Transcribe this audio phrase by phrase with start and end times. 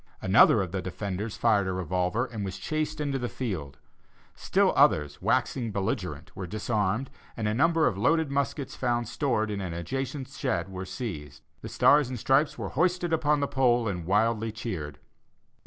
[0.19, 3.77] Another of the defenders fired a revolver, and was chased into the fields.
[4.35, 9.61] Still others, waxing belligerent, were disarmed, and a number of loaded muskets found stored in
[9.61, 11.43] an adjacent shed were seized.
[11.61, 14.97] The stars and stripes were hoisted upon the pole, and wildly cheered.